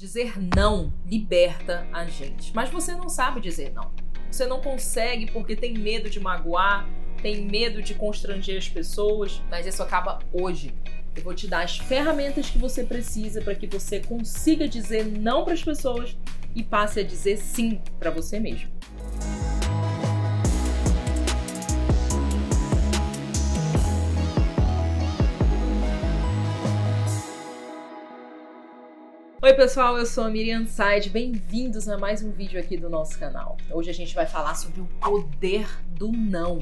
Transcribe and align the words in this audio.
Dizer 0.00 0.32
não 0.56 0.90
liberta 1.04 1.86
a 1.92 2.06
gente, 2.06 2.54
mas 2.54 2.70
você 2.70 2.94
não 2.94 3.10
sabe 3.10 3.38
dizer 3.38 3.70
não. 3.74 3.90
Você 4.30 4.46
não 4.46 4.58
consegue 4.58 5.30
porque 5.30 5.54
tem 5.54 5.74
medo 5.74 6.08
de 6.08 6.18
magoar, 6.18 6.88
tem 7.20 7.44
medo 7.44 7.82
de 7.82 7.92
constranger 7.92 8.56
as 8.56 8.66
pessoas, 8.66 9.42
mas 9.50 9.66
isso 9.66 9.82
acaba 9.82 10.18
hoje. 10.32 10.74
Eu 11.14 11.22
vou 11.22 11.34
te 11.34 11.46
dar 11.46 11.64
as 11.64 11.76
ferramentas 11.76 12.48
que 12.48 12.56
você 12.56 12.82
precisa 12.82 13.42
para 13.42 13.54
que 13.54 13.66
você 13.66 14.00
consiga 14.00 14.66
dizer 14.66 15.04
não 15.04 15.44
para 15.44 15.52
as 15.52 15.62
pessoas 15.62 16.16
e 16.54 16.62
passe 16.62 17.00
a 17.00 17.04
dizer 17.04 17.36
sim 17.36 17.78
para 17.98 18.10
você 18.10 18.40
mesmo. 18.40 18.70
Oi 29.42 29.54
pessoal, 29.54 29.96
eu 29.96 30.04
sou 30.04 30.24
a 30.24 30.28
Miriam 30.28 30.66
Side, 30.66 31.08
bem-vindos 31.08 31.88
a 31.88 31.96
mais 31.96 32.22
um 32.22 32.30
vídeo 32.30 32.60
aqui 32.60 32.76
do 32.76 32.90
nosso 32.90 33.18
canal. 33.18 33.56
Hoje 33.70 33.88
a 33.88 33.94
gente 33.94 34.14
vai 34.14 34.26
falar 34.26 34.54
sobre 34.54 34.82
o 34.82 34.88
poder 35.00 35.66
do 35.96 36.12
não. 36.12 36.58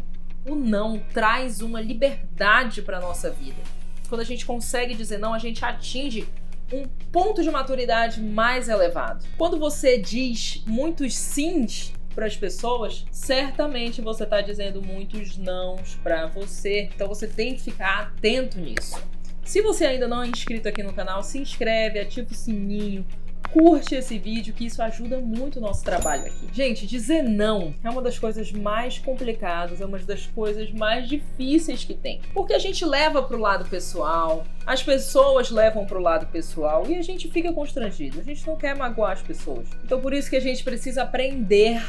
O 0.48 0.54
não 0.54 1.00
traz 1.12 1.60
uma 1.60 1.80
liberdade 1.80 2.80
para 2.82 3.00
nossa 3.00 3.30
vida. 3.30 3.60
Quando 4.08 4.20
a 4.20 4.24
gente 4.24 4.46
consegue 4.46 4.94
dizer 4.94 5.18
não, 5.18 5.34
a 5.34 5.40
gente 5.40 5.64
atinge 5.64 6.28
um 6.72 6.84
ponto 7.10 7.42
de 7.42 7.50
maturidade 7.50 8.22
mais 8.22 8.68
elevado. 8.68 9.26
Quando 9.36 9.58
você 9.58 9.98
diz 9.98 10.62
muitos 10.64 11.16
sims 11.16 11.92
para 12.14 12.26
as 12.26 12.36
pessoas, 12.36 13.04
certamente 13.10 14.00
você 14.00 14.22
está 14.22 14.40
dizendo 14.40 14.80
muitos 14.80 15.36
nãos 15.36 15.98
para 16.00 16.28
você. 16.28 16.88
Então 16.94 17.08
você 17.08 17.26
tem 17.26 17.56
que 17.56 17.60
ficar 17.60 18.02
atento 18.02 18.60
nisso. 18.60 19.02
Se 19.48 19.62
você 19.62 19.86
ainda 19.86 20.06
não 20.06 20.22
é 20.22 20.26
inscrito 20.26 20.68
aqui 20.68 20.82
no 20.82 20.92
canal, 20.92 21.22
se 21.22 21.38
inscreve, 21.38 21.98
ativa 21.98 22.28
o 22.30 22.34
sininho, 22.34 23.02
curte 23.50 23.94
esse 23.94 24.18
vídeo 24.18 24.52
que 24.52 24.66
isso 24.66 24.82
ajuda 24.82 25.20
muito 25.20 25.56
o 25.56 25.62
nosso 25.62 25.82
trabalho 25.82 26.26
aqui. 26.26 26.48
Gente, 26.52 26.86
dizer 26.86 27.22
não 27.22 27.74
é 27.82 27.88
uma 27.88 28.02
das 28.02 28.18
coisas 28.18 28.52
mais 28.52 28.98
complicadas, 28.98 29.80
é 29.80 29.86
uma 29.86 29.98
das 30.00 30.26
coisas 30.26 30.70
mais 30.70 31.08
difíceis 31.08 31.82
que 31.82 31.94
tem. 31.94 32.20
Porque 32.34 32.52
a 32.52 32.58
gente 32.58 32.84
leva 32.84 33.22
pro 33.22 33.38
lado 33.38 33.64
pessoal, 33.70 34.44
as 34.66 34.82
pessoas 34.82 35.50
levam 35.50 35.86
pro 35.86 35.98
lado 35.98 36.26
pessoal 36.26 36.84
e 36.86 36.96
a 36.96 37.02
gente 37.02 37.26
fica 37.30 37.50
constrangido. 37.50 38.20
A 38.20 38.22
gente 38.22 38.46
não 38.46 38.54
quer 38.54 38.76
magoar 38.76 39.12
as 39.12 39.22
pessoas. 39.22 39.66
Então 39.82 39.98
por 39.98 40.12
isso 40.12 40.28
que 40.28 40.36
a 40.36 40.42
gente 40.42 40.62
precisa 40.62 41.04
aprender 41.04 41.82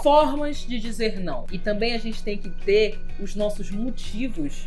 formas 0.00 0.58
de 0.58 0.78
dizer 0.78 1.18
não. 1.18 1.44
E 1.50 1.58
também 1.58 1.92
a 1.92 1.98
gente 1.98 2.22
tem 2.22 2.38
que 2.38 2.50
ter 2.50 3.00
os 3.18 3.34
nossos 3.34 3.68
motivos 3.72 4.64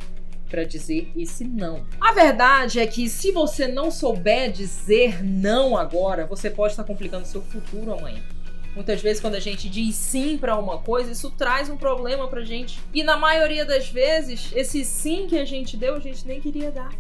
para 0.53 0.63
dizer 0.65 1.11
esse 1.17 1.43
não. 1.43 1.83
A 1.99 2.11
verdade 2.11 2.79
é 2.79 2.85
que 2.85 3.09
se 3.09 3.31
você 3.31 3.67
não 3.67 3.89
souber 3.89 4.51
dizer 4.51 5.25
não 5.25 5.75
agora, 5.75 6.27
você 6.27 6.47
pode 6.47 6.73
estar 6.73 6.83
complicando 6.83 7.25
seu 7.25 7.41
futuro 7.41 7.91
amanhã. 7.91 8.21
Muitas 8.75 9.01
vezes, 9.01 9.19
quando 9.19 9.33
a 9.33 9.39
gente 9.39 9.67
diz 9.67 9.95
sim 9.95 10.37
para 10.37 10.55
uma 10.55 10.77
coisa, 10.77 11.11
isso 11.11 11.31
traz 11.31 11.71
um 11.71 11.77
problema 11.77 12.27
pra 12.27 12.43
gente. 12.43 12.79
E 12.93 13.01
na 13.01 13.17
maioria 13.17 13.65
das 13.65 13.89
vezes, 13.89 14.51
esse 14.55 14.85
sim 14.85 15.25
que 15.25 15.39
a 15.39 15.45
gente 15.45 15.75
deu, 15.75 15.95
a 15.95 15.99
gente 15.99 16.27
nem 16.27 16.39
queria 16.39 16.69
dar. 16.69 16.93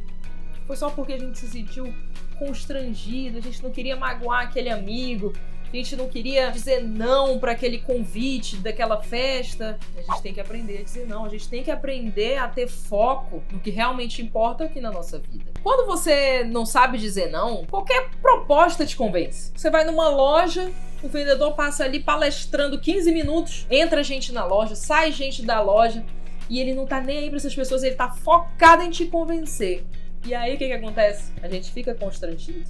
Foi 0.65 0.75
só 0.75 0.89
porque 0.89 1.13
a 1.13 1.19
gente 1.19 1.37
se 1.37 1.47
sentiu 1.47 1.93
constrangido, 2.39 3.37
a 3.37 3.41
gente 3.41 3.61
não 3.61 3.69
queria 3.69 3.95
magoar 3.95 4.45
aquele 4.45 4.71
amigo, 4.71 5.31
a 5.73 5.83
gente 5.83 5.95
não 5.95 6.07
queria 6.07 6.51
dizer 6.51 6.83
não 6.83 7.39
para 7.39 7.53
aquele 7.53 7.79
convite 7.79 8.57
daquela 8.57 9.01
festa. 9.01 9.79
A 9.97 10.01
gente 10.01 10.21
tem 10.21 10.33
que 10.33 10.39
aprender 10.39 10.77
a 10.77 10.83
dizer 10.83 11.07
não. 11.07 11.25
A 11.25 11.29
gente 11.29 11.49
tem 11.49 11.63
que 11.63 11.71
aprender 11.71 12.37
a 12.37 12.47
ter 12.47 12.67
foco 12.67 13.43
no 13.51 13.59
que 13.59 13.71
realmente 13.71 14.21
importa 14.21 14.65
aqui 14.65 14.79
na 14.79 14.91
nossa 14.91 15.17
vida. 15.17 15.51
Quando 15.63 15.87
você 15.87 16.43
não 16.43 16.63
sabe 16.65 16.99
dizer 16.99 17.31
não, 17.31 17.65
qualquer 17.65 18.09
proposta 18.21 18.85
te 18.85 18.95
convence. 18.95 19.51
Você 19.55 19.71
vai 19.71 19.83
numa 19.83 20.09
loja, 20.09 20.71
o 21.01 21.07
vendedor 21.07 21.53
passa 21.53 21.83
ali 21.83 21.99
palestrando 21.99 22.79
15 22.79 23.11
minutos, 23.11 23.65
entra 23.69 24.03
gente 24.03 24.31
na 24.31 24.45
loja, 24.45 24.75
sai 24.75 25.11
gente 25.11 25.41
da 25.41 25.59
loja 25.59 26.05
e 26.49 26.59
ele 26.59 26.73
não 26.73 26.85
tá 26.85 27.01
nem 27.01 27.17
aí 27.17 27.29
para 27.29 27.37
essas 27.37 27.55
pessoas, 27.55 27.81
ele 27.81 27.95
tá 27.95 28.11
focado 28.11 28.83
em 28.83 28.91
te 28.91 29.05
convencer. 29.05 29.83
E 30.25 30.35
aí 30.35 30.53
o 30.53 30.57
que 30.57 30.67
que 30.67 30.73
acontece? 30.73 31.33
A 31.41 31.47
gente 31.47 31.71
fica 31.71 31.95
constrangido. 31.95 32.69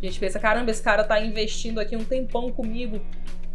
A 0.00 0.06
gente 0.06 0.18
pensa, 0.18 0.38
caramba, 0.38 0.70
esse 0.70 0.82
cara 0.82 1.02
tá 1.02 1.20
investindo 1.20 1.80
aqui 1.80 1.96
um 1.96 2.04
tempão 2.04 2.50
comigo. 2.52 3.00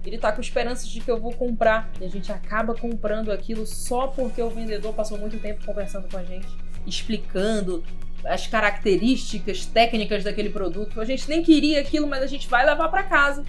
Ele 0.06 0.18
tá 0.18 0.32
com 0.32 0.42
esperanças 0.42 0.90
de 0.90 1.00
que 1.00 1.10
eu 1.10 1.20
vou 1.20 1.32
comprar. 1.32 1.90
E 2.02 2.06
a 2.06 2.10
gente 2.10 2.32
acaba 2.32 2.76
comprando 2.76 3.32
aquilo 3.32 3.66
só 3.66 4.08
porque 4.08 4.42
o 4.42 4.50
vendedor 4.50 4.94
passou 4.94 5.18
muito 5.18 5.40
tempo 5.40 5.66
conversando 5.66 6.10
com 6.10 6.18
a 6.18 6.24
gente, 6.24 6.48
explicando 6.86 7.84
as 8.26 8.48
características 8.48 9.66
técnicas 9.66 10.24
daquele 10.24 10.50
produto. 10.50 11.00
A 11.00 11.06
gente 11.06 11.30
nem 11.30 11.42
queria 11.42 11.80
aquilo, 11.80 12.08
mas 12.08 12.22
a 12.22 12.28
gente 12.28 12.50
vai 12.50 12.66
levar 12.66 12.90
para 12.90 13.04
casa 13.04 13.46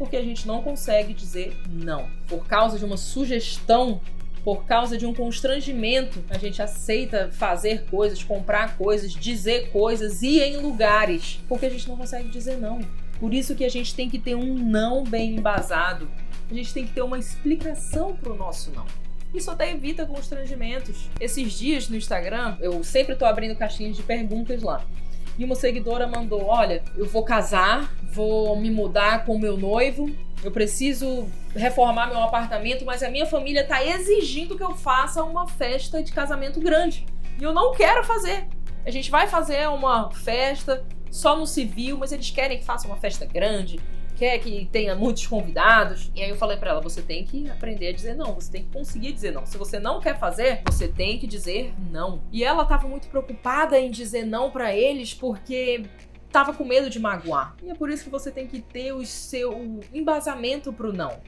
porque 0.00 0.16
a 0.16 0.22
gente 0.22 0.46
não 0.46 0.62
consegue 0.62 1.12
dizer 1.12 1.54
não. 1.68 2.08
Por 2.26 2.46
causa 2.46 2.78
de 2.78 2.84
uma 2.86 2.96
sugestão 2.96 4.00
por 4.44 4.64
causa 4.64 4.96
de 4.96 5.06
um 5.06 5.12
constrangimento, 5.12 6.24
a 6.30 6.38
gente 6.38 6.62
aceita 6.62 7.30
fazer 7.32 7.84
coisas, 7.86 8.22
comprar 8.22 8.76
coisas, 8.76 9.12
dizer 9.12 9.70
coisas, 9.70 10.22
ir 10.22 10.40
em 10.42 10.56
lugares, 10.56 11.40
porque 11.48 11.66
a 11.66 11.70
gente 11.70 11.88
não 11.88 11.96
consegue 11.96 12.28
dizer 12.28 12.56
não. 12.56 12.80
Por 13.18 13.34
isso 13.34 13.54
que 13.54 13.64
a 13.64 13.68
gente 13.68 13.94
tem 13.94 14.08
que 14.08 14.18
ter 14.18 14.34
um 14.34 14.54
não 14.54 15.04
bem 15.04 15.36
embasado. 15.36 16.10
A 16.50 16.54
gente 16.54 16.72
tem 16.72 16.86
que 16.86 16.92
ter 16.92 17.02
uma 17.02 17.18
explicação 17.18 18.16
para 18.16 18.32
o 18.32 18.36
nosso 18.36 18.70
não. 18.70 18.86
Isso 19.32 19.50
até 19.50 19.70
evita 19.70 20.06
constrangimentos. 20.06 21.08
Esses 21.20 21.52
dias 21.52 21.88
no 21.88 21.96
Instagram, 21.96 22.56
eu 22.60 22.82
sempre 22.82 23.14
tô 23.14 23.24
abrindo 23.24 23.56
caixinhas 23.56 23.96
de 23.96 24.02
perguntas 24.02 24.62
lá. 24.62 24.84
E 25.38 25.44
uma 25.44 25.54
seguidora 25.54 26.06
mandou: 26.08 26.44
Olha, 26.44 26.82
eu 26.96 27.06
vou 27.06 27.22
casar, 27.22 27.94
vou 28.12 28.58
me 28.58 28.70
mudar 28.70 29.24
com 29.24 29.38
meu 29.38 29.56
noivo, 29.56 30.10
eu 30.42 30.50
preciso 30.50 31.28
reformar 31.54 32.06
meu 32.06 32.20
apartamento, 32.20 32.84
mas 32.84 33.02
a 33.02 33.10
minha 33.10 33.26
família 33.26 33.62
está 33.62 33.84
exigindo 33.84 34.56
que 34.56 34.62
eu 34.62 34.74
faça 34.74 35.22
uma 35.22 35.46
festa 35.46 36.02
de 36.02 36.12
casamento 36.12 36.60
grande. 36.60 37.06
E 37.38 37.42
eu 37.42 37.52
não 37.52 37.72
quero 37.72 38.04
fazer. 38.04 38.46
A 38.84 38.90
gente 38.90 39.10
vai 39.10 39.26
fazer 39.26 39.68
uma 39.68 40.10
festa 40.10 40.84
só 41.10 41.36
no 41.36 41.46
civil, 41.46 41.98
mas 41.98 42.12
eles 42.12 42.30
querem 42.30 42.58
que 42.58 42.64
faça 42.64 42.86
uma 42.86 42.96
festa 42.96 43.26
grande, 43.26 43.80
quer 44.16 44.38
que 44.38 44.68
tenha 44.70 44.94
muitos 44.94 45.26
convidados. 45.26 46.10
E 46.14 46.22
aí 46.22 46.30
eu 46.30 46.36
falei 46.36 46.56
para 46.56 46.70
ela, 46.70 46.80
você 46.80 47.02
tem 47.02 47.24
que 47.24 47.48
aprender 47.50 47.88
a 47.88 47.92
dizer 47.92 48.14
não, 48.14 48.34
você 48.34 48.52
tem 48.52 48.64
que 48.64 48.70
conseguir 48.70 49.12
dizer 49.12 49.32
não. 49.32 49.44
Se 49.44 49.58
você 49.58 49.78
não 49.78 50.00
quer 50.00 50.18
fazer, 50.18 50.62
você 50.66 50.86
tem 50.86 51.18
que 51.18 51.26
dizer 51.26 51.74
não. 51.90 52.22
E 52.30 52.44
ela 52.44 52.62
estava 52.62 52.86
muito 52.86 53.08
preocupada 53.08 53.78
em 53.78 53.90
dizer 53.90 54.24
não 54.24 54.50
para 54.50 54.74
eles 54.74 55.12
porque 55.12 55.84
tava 56.30 56.52
com 56.52 56.64
medo 56.64 56.88
de 56.88 57.00
magoar. 57.00 57.56
E 57.62 57.70
é 57.70 57.74
por 57.74 57.90
isso 57.90 58.04
que 58.04 58.10
você 58.10 58.30
tem 58.30 58.46
que 58.46 58.60
ter 58.60 58.92
o 58.92 59.04
seu 59.04 59.80
embasamento 59.92 60.72
pro 60.72 60.92
não. 60.92 61.18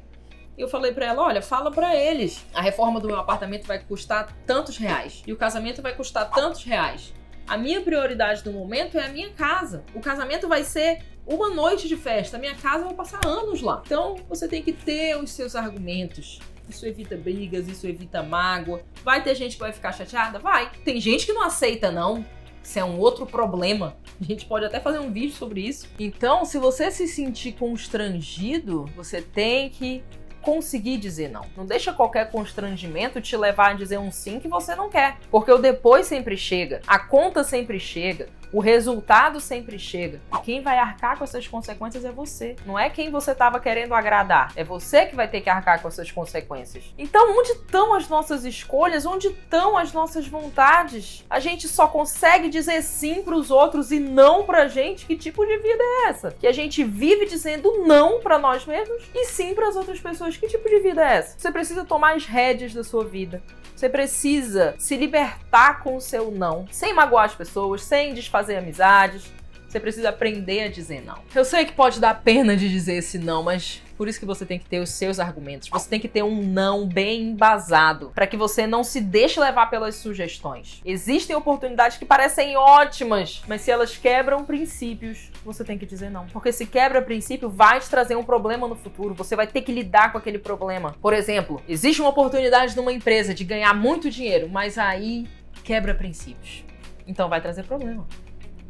Eu 0.57 0.69
falei 0.69 0.93
para 0.93 1.07
ela, 1.07 1.23
olha, 1.23 1.41
fala 1.41 1.71
para 1.71 1.97
eles. 1.97 2.45
A 2.53 2.61
reforma 2.61 3.01
do 3.01 3.09
meu 3.09 3.17
apartamento 3.17 3.67
vai 3.67 3.79
custar 3.79 4.37
tantos 4.47 4.77
reais 4.77 5.23
e 5.27 5.33
o 5.33 5.37
casamento 5.37 5.81
vai 5.81 5.95
custar 5.95 6.31
tantos 6.31 6.63
reais. 6.63 7.13
A 7.47 7.57
minha 7.57 7.81
prioridade 7.81 8.45
no 8.45 8.53
momento 8.53 8.99
é 8.99 9.07
a 9.07 9.09
minha 9.09 9.31
casa. 9.31 9.85
O 9.95 10.01
casamento 10.01 10.49
vai 10.49 10.63
ser 10.63 11.03
uma 11.27 11.49
noite 11.51 11.89
de 11.89 11.97
festa. 11.97 12.37
A 12.37 12.41
minha 12.41 12.55
casa 12.55 12.85
vai 12.85 12.95
passar 12.95 13.21
anos 13.27 13.63
lá. 13.63 13.83
Então, 13.85 14.17
você 14.29 14.47
tem 14.47 14.63
que 14.63 14.73
ter 14.73 15.17
os 15.17 15.31
seus 15.31 15.57
argumentos. 15.57 16.39
Isso 16.69 16.87
evita 16.87 17.17
brigas, 17.17 17.67
isso 17.67 17.87
evita 17.87 18.23
mágoa. 18.23 18.83
Vai 19.03 19.23
ter 19.23 19.35
gente 19.35 19.55
que 19.55 19.61
vai 19.61 19.73
ficar 19.73 19.93
chateada? 19.93 20.39
Vai. 20.39 20.71
Tem 20.85 21.01
gente 21.01 21.27
que 21.27 21.33
não 21.33 21.43
aceita, 21.43 21.91
não. 21.91 22.25
Isso 22.63 22.79
é 22.79 22.85
um 22.85 22.99
outro 22.99 23.27
problema. 23.27 23.97
A 24.21 24.25
gente 24.25 24.47
pode 24.47 24.65
até 24.65 24.79
fazer 24.79 25.01
um 25.01 25.13
vídeo 25.13 25.35
sobre 25.35 25.61
isso. 25.61 25.89
Então, 25.99 26.45
se 26.45 26.59
você 26.59 26.91
se 26.91 27.09
sentir 27.09 27.53
constrangido, 27.53 28.85
você 28.95 29.21
tem 29.21 29.69
que 29.69 30.03
conseguir 30.43 30.99
dizer 30.99 31.31
não. 31.31 31.47
Não 31.57 31.65
deixa 31.65 31.93
qualquer 31.93 32.31
constrangimento 32.31 33.21
te 33.21 33.37
levar 33.37 33.71
a 33.71 33.75
dizer 33.75 33.99
um 33.99 34.13
sim 34.13 34.39
que 34.39 34.49
você 34.49 34.75
não 34.75 34.91
quer, 34.91 35.17
porque 35.31 35.51
o 35.51 35.59
depois 35.59 36.07
sempre 36.07 36.37
chega, 36.37 36.83
a 36.87 36.99
conta 36.99 37.43
sempre 37.45 37.81
chega, 37.81 38.29
o 38.53 38.61
resultado 38.61 39.41
sempre 39.41 39.79
chega. 39.79 40.21
E 40.35 40.39
quem 40.43 40.61
vai 40.61 40.79
arcar 40.79 41.17
com 41.17 41.25
essas 41.25 41.49
consequências 41.49 42.05
é 42.05 42.13
você. 42.13 42.55
Não 42.67 42.79
é 42.79 42.91
quem 42.91 43.11
você 43.11 43.33
estava 43.33 43.59
querendo 43.59 43.95
agradar. 43.95 44.53
É 44.55 44.63
você 44.63 45.07
que 45.07 45.17
vai 45.17 45.27
ter 45.27 45.41
que 45.41 45.49
arcar 45.49 45.81
com 45.81 45.89
essas 45.89 46.11
consequências. 46.11 46.85
Então, 46.99 47.39
onde 47.39 47.53
estão 47.53 47.95
as 47.95 48.09
nossas 48.09 48.45
escolhas? 48.45 49.07
Onde 49.07 49.29
estão 49.29 49.79
as 49.79 49.93
nossas 49.93 50.27
vontades? 50.27 51.25
A 51.31 51.41
gente 51.41 51.67
só 51.67 51.87
consegue 51.87 52.49
dizer 52.49 52.83
sim 52.83 53.23
para 53.23 53.35
os 53.35 53.51
outros 53.51 53.91
e 53.91 53.99
não 53.99 54.45
pra 54.45 54.69
gente. 54.69 55.07
Que 55.07 55.17
tipo 55.17 55.45
de 55.47 55.57
vida 55.59 55.83
é 55.83 56.09
essa? 56.11 56.33
Que 56.33 56.47
a 56.47 56.53
gente 56.53 56.85
vive 56.85 57.27
dizendo 57.27 57.85
não 57.87 58.21
para 58.21 58.39
nós 58.39 58.67
mesmos 58.67 59.03
e 59.15 59.25
sim 59.27 59.55
para 59.55 59.69
as 59.69 59.77
outras 59.77 59.99
pessoas. 59.99 60.37
Que 60.37 60.47
tipo 60.47 60.69
de 60.69 60.81
vida 60.81 61.03
é 61.03 61.17
essa? 61.17 61.39
Você 61.39 61.51
precisa 61.51 61.85
tomar 61.85 62.17
as 62.17 62.27
rédeas 62.27 62.75
da 62.75 62.85
sua 62.85 63.05
vida. 63.05 63.43
Você 63.83 63.89
precisa 63.89 64.77
se 64.79 64.97
libertar 64.97 65.83
com 65.83 65.97
o 65.97 66.01
seu 66.01 66.31
não, 66.31 66.67
sem 66.71 66.95
magoar 66.95 67.25
as 67.25 67.35
pessoas, 67.35 67.83
sem 67.83 68.15
desfazer 68.15 68.42
amizades, 68.51 69.31
Você 69.73 69.81
precisa 69.81 70.11
aprender 70.11 70.65
a 70.65 70.69
dizer 70.69 71.03
não. 71.03 71.17
Eu 71.35 71.47
sei 71.47 71.65
que 71.65 71.73
pode 71.73 71.99
dar 71.99 72.21
pena 72.21 72.55
de 72.55 72.69
dizer 72.69 72.97
esse 72.97 73.19
não, 73.19 73.43
mas 73.43 73.81
por 73.97 74.07
isso 74.07 74.21
que 74.21 74.27
você 74.27 74.45
tem 74.45 74.59
que 74.59 74.67
ter 74.67 74.81
os 74.81 74.91
seus 74.91 75.19
argumentos. 75.19 75.71
Você 75.71 75.89
tem 75.89 75.99
que 75.99 76.09
ter 76.09 76.23
um 76.23 76.43
não 76.43 76.87
bem 76.87 77.23
embasado 77.23 78.13
para 78.15 78.27
que 78.27 78.37
você 78.37 78.67
não 78.67 78.85
se 78.85 79.01
deixe 79.01 79.41
levar 79.41 79.71
pelas 79.71 79.95
sugestões. 79.95 80.83
Existem 80.85 81.35
oportunidades 81.35 81.97
que 81.97 82.05
parecem 82.05 82.55
ótimas, 82.55 83.43
mas 83.49 83.63
se 83.63 83.71
elas 83.71 83.97
quebram 83.97 84.45
princípios, 84.45 85.31
você 85.43 85.65
tem 85.65 85.79
que 85.79 85.87
dizer 85.87 86.11
não. 86.11 86.27
Porque 86.27 86.53
se 86.53 86.67
quebra 86.67 87.01
princípio, 87.01 87.49
vai 87.49 87.81
te 87.81 87.89
trazer 87.89 88.15
um 88.15 88.25
problema 88.25 88.69
no 88.69 88.77
futuro. 88.77 89.15
Você 89.15 89.35
vai 89.35 89.47
ter 89.47 89.63
que 89.63 89.73
lidar 89.73 90.13
com 90.13 90.19
aquele 90.19 90.39
problema. 90.39 90.95
Por 91.01 91.15
exemplo, 91.15 91.63
existe 91.67 92.03
uma 92.03 92.11
oportunidade 92.11 92.77
numa 92.77 92.93
empresa 92.93 93.33
de 93.33 93.43
ganhar 93.43 93.73
muito 93.73 94.11
dinheiro, 94.11 94.51
mas 94.51 94.77
aí 94.77 95.27
quebra 95.65 95.95
princípios. 95.95 96.63
Então 97.07 97.31
vai 97.31 97.41
trazer 97.41 97.63
problema 97.63 98.07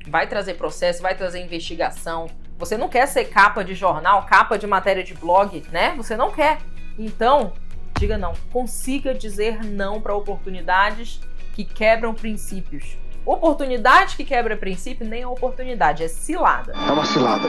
vai 0.09 0.27
trazer 0.27 0.55
processo, 0.55 1.03
vai 1.03 1.15
trazer 1.15 1.41
investigação. 1.41 2.27
Você 2.59 2.77
não 2.77 2.89
quer 2.89 3.07
ser 3.07 3.25
capa 3.25 3.65
de 3.65 3.75
jornal, 3.75 4.25
capa 4.27 4.59
de 4.59 4.67
matéria 4.67 5.03
de 5.03 5.15
blog, 5.15 5.65
né? 5.71 5.95
Você 5.97 6.17
não 6.17 6.31
quer. 6.31 6.59
Então, 6.99 7.53
diga 7.99 8.17
não. 8.17 8.33
Consiga 8.53 9.15
dizer 9.15 9.65
não 9.65 10.01
para 10.01 10.15
oportunidades 10.15 11.21
que 11.55 11.65
quebram 11.65 12.15
princípios. 12.15 12.97
Oportunidade 13.25 14.17
que 14.17 14.25
quebra 14.25 14.57
princípio 14.57 15.07
nem 15.07 15.23
é 15.23 15.27
oportunidade, 15.27 16.03
é 16.03 16.09
cilada. 16.09 16.73
É 16.73 16.91
uma 16.91 17.05
cilada, 17.05 17.49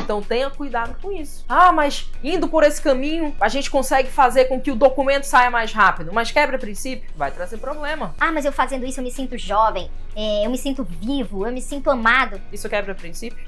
Então 0.00 0.22
tenha 0.22 0.48
cuidado 0.48 0.96
com 1.00 1.12
isso. 1.12 1.44
Ah, 1.48 1.72
mas 1.72 2.10
indo 2.24 2.48
por 2.48 2.62
esse 2.64 2.80
caminho, 2.80 3.34
a 3.40 3.48
gente 3.48 3.70
consegue 3.70 4.08
fazer 4.08 4.46
com 4.46 4.58
que 4.60 4.70
o 4.70 4.74
documento 4.74 5.24
saia 5.24 5.50
mais 5.50 5.72
rápido. 5.72 6.10
Mas 6.12 6.30
quebra 6.30 6.58
princípio, 6.58 7.10
vai 7.14 7.30
trazer 7.30 7.58
problema. 7.58 8.14
Ah, 8.18 8.32
mas 8.32 8.44
eu 8.44 8.52
fazendo 8.52 8.86
isso 8.86 9.00
eu 9.00 9.04
me 9.04 9.10
sinto 9.10 9.36
jovem, 9.36 9.90
é, 10.16 10.46
eu 10.46 10.50
me 10.50 10.56
sinto 10.56 10.82
vivo, 10.82 11.46
eu 11.46 11.52
me 11.52 11.60
sinto 11.60 11.90
amado. 11.90 12.40
Isso 12.50 12.68
quebra 12.68 12.94
princípio? 12.94 13.38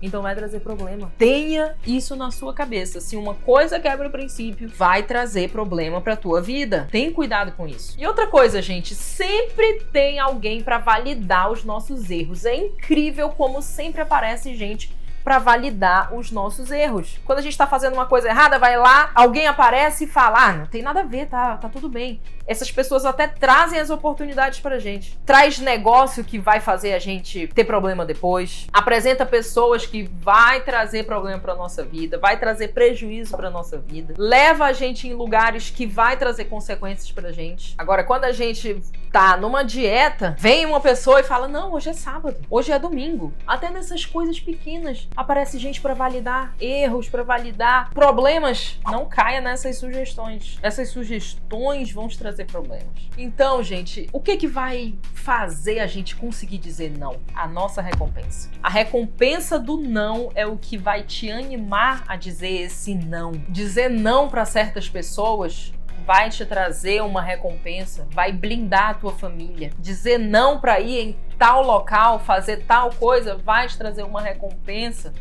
Então 0.00 0.22
vai 0.22 0.34
trazer 0.34 0.60
problema. 0.60 1.12
Tenha 1.18 1.74
isso 1.86 2.14
na 2.16 2.30
sua 2.30 2.54
cabeça. 2.54 3.00
Se 3.00 3.16
uma 3.16 3.34
coisa 3.34 3.80
quebra 3.80 4.08
o 4.08 4.10
princípio, 4.10 4.68
vai 4.68 5.02
trazer 5.02 5.50
problema 5.50 6.00
para 6.00 6.16
tua 6.16 6.40
vida. 6.40 6.88
Tem 6.90 7.12
cuidado 7.12 7.52
com 7.52 7.66
isso. 7.66 7.94
E 7.98 8.06
outra 8.06 8.26
coisa, 8.26 8.62
gente, 8.62 8.94
sempre 8.94 9.80
tem 9.92 10.18
alguém 10.18 10.62
para 10.62 10.78
validar 10.78 11.50
os 11.50 11.64
nossos 11.64 12.10
erros. 12.10 12.44
É 12.44 12.54
incrível 12.54 13.30
como 13.30 13.60
sempre 13.60 14.00
aparece 14.00 14.54
gente 14.54 14.96
para 15.24 15.38
validar 15.38 16.14
os 16.14 16.30
nossos 16.30 16.70
erros. 16.70 17.18
Quando 17.24 17.40
a 17.40 17.42
gente 17.42 17.52
está 17.52 17.66
fazendo 17.66 17.92
uma 17.92 18.06
coisa 18.06 18.28
errada, 18.28 18.58
vai 18.58 18.78
lá, 18.78 19.10
alguém 19.14 19.46
aparece 19.46 20.04
e 20.04 20.06
fala: 20.06 20.46
ah, 20.46 20.52
não 20.52 20.66
tem 20.66 20.80
nada 20.80 21.00
a 21.00 21.04
ver, 21.04 21.26
tá, 21.26 21.56
tá 21.56 21.68
tudo 21.68 21.88
bem. 21.88 22.20
Essas 22.48 22.70
pessoas 22.72 23.04
até 23.04 23.28
trazem 23.28 23.78
as 23.78 23.90
oportunidades 23.90 24.58
pra 24.58 24.78
gente. 24.78 25.18
Traz 25.26 25.58
negócio 25.58 26.24
que 26.24 26.38
vai 26.38 26.60
fazer 26.60 26.94
a 26.94 26.98
gente 26.98 27.46
ter 27.48 27.64
problema 27.64 28.06
depois. 28.06 28.66
Apresenta 28.72 29.26
pessoas 29.26 29.84
que 29.84 30.04
vai 30.04 30.62
trazer 30.62 31.04
problema 31.04 31.38
pra 31.38 31.54
nossa 31.54 31.84
vida, 31.84 32.16
vai 32.16 32.38
trazer 32.38 32.68
prejuízo 32.68 33.36
pra 33.36 33.50
nossa 33.50 33.76
vida. 33.76 34.14
Leva 34.16 34.64
a 34.64 34.72
gente 34.72 35.06
em 35.06 35.12
lugares 35.12 35.68
que 35.68 35.86
vai 35.86 36.16
trazer 36.16 36.46
consequências 36.46 37.12
pra 37.12 37.30
gente. 37.32 37.74
Agora, 37.76 38.02
quando 38.02 38.24
a 38.24 38.32
gente 38.32 38.80
tá 39.12 39.36
numa 39.36 39.62
dieta, 39.62 40.34
vem 40.38 40.64
uma 40.64 40.80
pessoa 40.80 41.20
e 41.20 41.24
fala: 41.24 41.46
"Não, 41.46 41.74
hoje 41.74 41.90
é 41.90 41.92
sábado, 41.92 42.38
hoje 42.48 42.72
é 42.72 42.78
domingo". 42.78 43.32
Até 43.46 43.68
nessas 43.68 44.06
coisas 44.06 44.40
pequenas 44.40 45.06
aparece 45.14 45.58
gente 45.58 45.82
para 45.82 45.92
validar 45.92 46.54
erros, 46.58 47.10
para 47.10 47.22
validar 47.22 47.90
problemas. 47.92 48.78
Não 48.86 49.04
caia 49.04 49.42
nessas 49.42 49.76
sugestões. 49.76 50.58
Essas 50.62 50.88
sugestões 50.88 51.92
vão 51.92 52.08
te 52.08 52.18
trazer 52.18 52.37
trazer 52.38 52.44
problemas. 52.44 52.86
Então, 53.16 53.62
gente, 53.62 54.08
o 54.12 54.20
que 54.20 54.36
que 54.36 54.46
vai 54.46 54.94
fazer 55.14 55.80
a 55.80 55.86
gente 55.86 56.14
conseguir 56.14 56.58
dizer 56.58 56.96
não? 56.96 57.16
A 57.34 57.48
nossa 57.48 57.82
recompensa. 57.82 58.50
A 58.62 58.68
recompensa 58.68 59.58
do 59.58 59.76
não 59.76 60.30
é 60.34 60.46
o 60.46 60.56
que 60.56 60.76
vai 60.76 61.02
te 61.02 61.30
animar 61.30 62.04
a 62.06 62.16
dizer 62.16 62.62
esse 62.62 62.94
não. 62.94 63.32
Dizer 63.48 63.88
não 63.90 64.28
para 64.28 64.44
certas 64.44 64.88
pessoas 64.88 65.72
vai 66.06 66.30
te 66.30 66.46
trazer 66.46 67.02
uma 67.02 67.20
recompensa, 67.20 68.06
vai 68.12 68.32
blindar 68.32 68.90
a 68.90 68.94
tua 68.94 69.12
família. 69.12 69.70
Dizer 69.78 70.16
não 70.16 70.58
para 70.58 70.80
ir 70.80 71.00
em 71.00 71.18
tal 71.36 71.62
local, 71.62 72.18
fazer 72.18 72.64
tal 72.64 72.90
coisa, 72.94 73.36
vai 73.36 73.68
te 73.68 73.76
trazer 73.76 74.04
uma 74.04 74.22
recompensa 74.22 75.12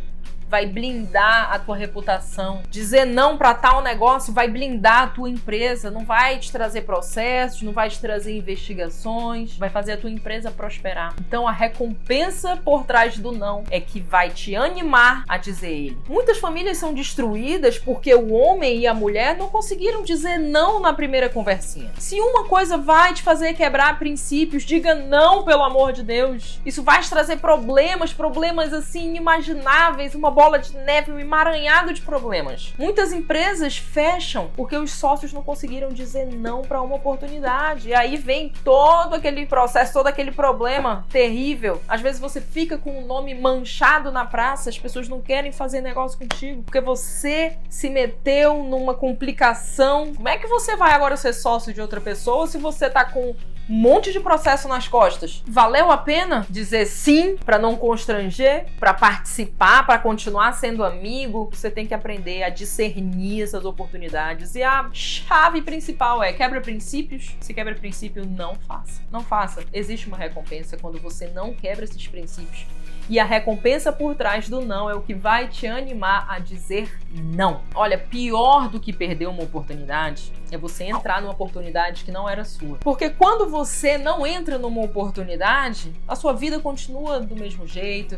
vai 0.49 0.65
blindar 0.65 1.51
a 1.51 1.59
tua 1.59 1.75
reputação. 1.75 2.61
Dizer 2.69 3.05
não 3.05 3.37
para 3.37 3.53
tal 3.53 3.81
negócio 3.81 4.33
vai 4.33 4.47
blindar 4.47 5.03
a 5.03 5.07
tua 5.07 5.29
empresa, 5.29 5.91
não 5.91 6.05
vai 6.05 6.39
te 6.39 6.51
trazer 6.51 6.81
processos, 6.81 7.61
não 7.61 7.73
vai 7.73 7.89
te 7.89 7.99
trazer 7.99 8.35
investigações, 8.35 9.57
vai 9.57 9.69
fazer 9.69 9.93
a 9.93 9.97
tua 9.97 10.09
empresa 10.09 10.51
prosperar. 10.51 11.13
Então 11.19 11.47
a 11.47 11.51
recompensa 11.51 12.57
por 12.57 12.83
trás 12.85 13.17
do 13.17 13.31
não 13.31 13.63
é 13.69 13.79
que 13.79 13.99
vai 13.99 14.29
te 14.29 14.55
animar 14.55 15.23
a 15.27 15.37
dizer 15.37 15.71
ele. 15.71 15.97
Muitas 16.07 16.37
famílias 16.37 16.77
são 16.77 16.93
destruídas 16.93 17.77
porque 17.77 18.13
o 18.13 18.33
homem 18.33 18.79
e 18.79 18.87
a 18.87 18.93
mulher 18.93 19.37
não 19.37 19.49
conseguiram 19.49 20.03
dizer 20.03 20.37
não 20.37 20.79
na 20.79 20.93
primeira 20.93 21.29
conversinha. 21.29 21.91
Se 21.97 22.19
uma 22.19 22.45
coisa 22.45 22.77
vai 22.77 23.13
te 23.13 23.21
fazer 23.21 23.53
quebrar 23.53 23.99
princípios, 23.99 24.63
diga 24.63 24.95
não, 24.95 25.43
pelo 25.43 25.63
amor 25.63 25.93
de 25.93 26.03
Deus. 26.03 26.59
Isso 26.65 26.83
vai 26.83 27.01
te 27.01 27.09
trazer 27.09 27.37
problemas, 27.37 28.13
problemas 28.13 28.73
assim 28.73 29.09
inimagináveis, 29.09 30.15
uma 30.15 30.31
bola 30.37 30.59
de 30.59 30.77
neve, 30.77 31.11
um 31.11 31.17
emaranhado 31.17 31.91
de 31.91 31.99
problemas. 31.99 32.71
Muitas 32.77 33.11
empresas 33.11 33.75
fecham 33.75 34.51
porque 34.55 34.77
os 34.77 34.91
sócios 34.91 35.33
não 35.33 35.41
conseguiram 35.41 35.89
dizer 35.89 36.27
não 36.27 36.61
para 36.61 36.79
uma 36.79 36.95
oportunidade. 36.95 37.89
E 37.89 37.95
aí 37.95 38.17
vem 38.17 38.53
todo 38.63 39.15
aquele 39.15 39.47
processo, 39.47 39.93
todo 39.93 40.05
aquele 40.05 40.31
problema 40.31 41.07
terrível. 41.09 41.81
Às 41.87 42.01
vezes 42.01 42.21
você 42.21 42.39
fica 42.39 42.77
com 42.77 42.99
o 42.99 43.07
nome 43.07 43.33
manchado 43.33 44.11
na 44.11 44.27
praça, 44.27 44.69
as 44.69 44.77
pessoas 44.77 45.09
não 45.09 45.19
querem 45.19 45.51
fazer 45.51 45.81
negócio 45.81 46.19
contigo 46.19 46.61
porque 46.61 46.81
você 46.81 47.57
se 47.67 47.89
meteu 47.89 48.63
numa 48.63 48.93
complicação. 48.93 50.13
Como 50.13 50.29
é 50.29 50.37
que 50.37 50.45
você 50.45 50.75
vai 50.75 50.91
agora 50.91 51.17
ser 51.17 51.33
sócio 51.33 51.73
de 51.73 51.81
outra 51.81 51.99
pessoa 51.99 52.45
se 52.45 52.59
você 52.59 52.87
tá 52.91 53.03
com 53.03 53.35
um 53.69 53.75
monte 53.75 54.11
de 54.11 54.19
processo 54.19 54.67
nas 54.67 54.87
costas. 54.87 55.43
Valeu 55.45 55.91
a 55.91 55.97
pena 55.97 56.45
dizer 56.49 56.85
sim 56.85 57.35
para 57.37 57.59
não 57.59 57.75
constranger, 57.75 58.67
para 58.79 58.93
participar, 58.93 59.85
para 59.85 59.99
continuar 59.99 60.53
sendo 60.53 60.83
amigo? 60.83 61.49
Você 61.51 61.69
tem 61.69 61.85
que 61.85 61.93
aprender 61.93 62.43
a 62.43 62.49
discernir 62.49 63.43
essas 63.43 63.65
oportunidades. 63.65 64.55
E 64.55 64.63
a 64.63 64.89
chave 64.93 65.61
principal 65.61 66.23
é 66.23 66.33
quebra 66.33 66.61
princípios. 66.61 67.35
Se 67.41 67.53
quebra 67.53 67.75
princípio, 67.75 68.25
não 68.25 68.55
faça. 68.55 69.01
Não 69.11 69.21
faça. 69.21 69.63
Existe 69.73 70.07
uma 70.07 70.17
recompensa 70.17 70.77
quando 70.77 70.99
você 70.99 71.27
não 71.27 71.53
quebra 71.53 71.83
esses 71.83 72.07
princípios 72.07 72.65
e 73.09 73.19
a 73.19 73.25
recompensa 73.25 73.91
por 73.91 74.15
trás 74.15 74.49
do 74.49 74.61
não 74.61 74.89
é 74.89 74.93
o 74.93 75.01
que 75.01 75.13
vai 75.13 75.47
te 75.47 75.65
animar 75.65 76.25
a 76.29 76.39
dizer 76.39 76.99
não. 77.11 77.61
Olha, 77.73 77.97
pior 77.97 78.69
do 78.69 78.79
que 78.79 78.91
perder 78.91 79.27
uma 79.27 79.43
oportunidade 79.43 80.31
é 80.51 80.57
você 80.57 80.85
entrar 80.85 81.21
numa 81.21 81.31
oportunidade 81.31 82.03
que 82.03 82.11
não 82.11 82.27
era 82.27 82.43
sua. 82.43 82.77
Porque 82.77 83.09
quando 83.09 83.49
você 83.49 83.97
não 83.97 84.25
entra 84.25 84.57
numa 84.57 84.81
oportunidade, 84.81 85.93
a 86.07 86.15
sua 86.15 86.33
vida 86.33 86.59
continua 86.59 87.19
do 87.19 87.35
mesmo 87.35 87.67
jeito, 87.67 88.17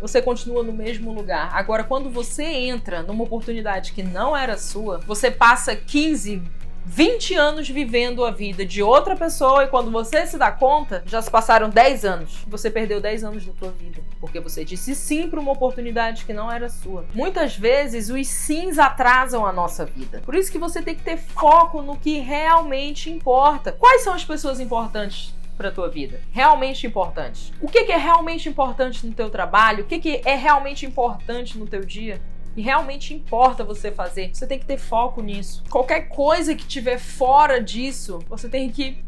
você 0.00 0.20
continua 0.20 0.62
no 0.62 0.72
mesmo 0.72 1.12
lugar. 1.12 1.50
Agora, 1.52 1.84
quando 1.84 2.10
você 2.10 2.44
entra 2.44 3.02
numa 3.02 3.22
oportunidade 3.22 3.92
que 3.92 4.02
não 4.02 4.36
era 4.36 4.58
sua, 4.58 4.98
você 4.98 5.30
passa 5.30 5.76
15, 5.76 6.42
20 6.84 7.34
anos 7.34 7.68
vivendo 7.68 8.24
a 8.24 8.30
vida 8.30 8.64
de 8.64 8.82
outra 8.82 9.14
pessoa 9.14 9.64
e 9.64 9.68
quando 9.68 9.90
você 9.90 10.26
se 10.26 10.36
dá 10.36 10.50
conta, 10.50 11.02
já 11.06 11.22
se 11.22 11.30
passaram 11.30 11.70
10 11.70 12.04
anos. 12.04 12.44
Você 12.48 12.70
perdeu 12.70 13.00
10 13.00 13.24
anos 13.24 13.46
da 13.46 13.52
tua 13.52 13.70
vida, 13.70 14.02
porque 14.20 14.40
você 14.40 14.64
disse 14.64 14.94
sim 14.94 15.28
para 15.28 15.40
uma 15.40 15.52
oportunidade 15.52 16.24
que 16.24 16.32
não 16.32 16.50
era 16.50 16.68
sua. 16.68 17.04
Muitas 17.14 17.56
vezes 17.56 18.10
os 18.10 18.26
sims 18.26 18.78
atrasam 18.78 19.46
a 19.46 19.52
nossa 19.52 19.84
vida. 19.84 20.20
Por 20.24 20.34
isso 20.34 20.50
que 20.50 20.58
você 20.58 20.82
tem 20.82 20.94
que 20.94 21.02
ter 21.02 21.16
foco 21.16 21.80
no 21.82 21.96
que 21.96 22.18
realmente 22.18 23.10
importa. 23.10 23.72
Quais 23.72 24.02
são 24.02 24.12
as 24.12 24.24
pessoas 24.24 24.58
importantes 24.58 25.34
para 25.56 25.70
tua 25.70 25.88
vida? 25.88 26.20
Realmente 26.32 26.86
importantes. 26.86 27.52
O 27.60 27.68
que, 27.68 27.84
que 27.84 27.92
é 27.92 27.96
realmente 27.96 28.48
importante 28.48 29.06
no 29.06 29.12
teu 29.12 29.30
trabalho? 29.30 29.84
O 29.84 29.86
que, 29.86 30.00
que 30.00 30.20
é 30.24 30.34
realmente 30.34 30.84
importante 30.84 31.56
no 31.56 31.66
teu 31.66 31.84
dia? 31.84 32.20
E 32.56 32.62
realmente 32.62 33.14
importa 33.14 33.64
você 33.64 33.90
fazer. 33.90 34.30
Você 34.32 34.46
tem 34.46 34.58
que 34.58 34.66
ter 34.66 34.78
foco 34.78 35.22
nisso. 35.22 35.62
Qualquer 35.70 36.08
coisa 36.08 36.54
que 36.54 36.66
tiver 36.66 36.98
fora 36.98 37.62
disso, 37.62 38.20
você 38.28 38.48
tem 38.48 38.70
que 38.70 39.02